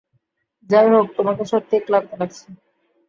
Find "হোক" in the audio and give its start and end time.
0.93-1.05